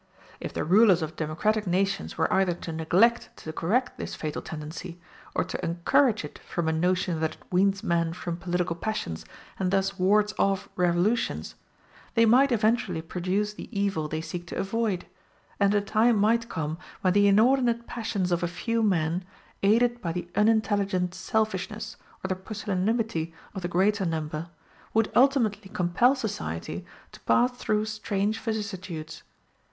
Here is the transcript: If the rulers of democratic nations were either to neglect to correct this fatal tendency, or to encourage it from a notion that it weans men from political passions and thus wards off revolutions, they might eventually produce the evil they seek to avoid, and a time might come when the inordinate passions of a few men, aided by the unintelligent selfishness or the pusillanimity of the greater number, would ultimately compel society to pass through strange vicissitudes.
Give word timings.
If 0.39 0.51
the 0.55 0.63
rulers 0.63 1.03
of 1.03 1.15
democratic 1.15 1.67
nations 1.67 2.17
were 2.17 2.33
either 2.33 2.55
to 2.55 2.71
neglect 2.71 3.29
to 3.35 3.53
correct 3.53 3.99
this 3.99 4.15
fatal 4.15 4.41
tendency, 4.41 4.99
or 5.35 5.43
to 5.43 5.63
encourage 5.63 6.25
it 6.25 6.39
from 6.39 6.67
a 6.67 6.71
notion 6.73 7.19
that 7.19 7.35
it 7.35 7.43
weans 7.51 7.83
men 7.83 8.13
from 8.13 8.37
political 8.37 8.75
passions 8.75 9.25
and 9.59 9.69
thus 9.69 9.99
wards 9.99 10.33
off 10.39 10.69
revolutions, 10.75 11.53
they 12.15 12.25
might 12.25 12.51
eventually 12.51 13.03
produce 13.03 13.53
the 13.53 13.69
evil 13.79 14.07
they 14.07 14.21
seek 14.21 14.47
to 14.47 14.57
avoid, 14.57 15.05
and 15.59 15.71
a 15.75 15.81
time 15.81 16.15
might 16.17 16.49
come 16.49 16.79
when 17.01 17.13
the 17.13 17.27
inordinate 17.27 17.85
passions 17.85 18.31
of 18.31 18.41
a 18.41 18.47
few 18.47 18.81
men, 18.81 19.23
aided 19.61 20.01
by 20.01 20.11
the 20.11 20.27
unintelligent 20.35 21.13
selfishness 21.13 21.95
or 22.25 22.27
the 22.27 22.35
pusillanimity 22.35 23.35
of 23.53 23.61
the 23.61 23.67
greater 23.67 24.07
number, 24.07 24.49
would 24.95 25.11
ultimately 25.15 25.69
compel 25.71 26.15
society 26.15 26.83
to 27.11 27.19
pass 27.19 27.51
through 27.51 27.85
strange 27.85 28.39
vicissitudes. 28.39 29.21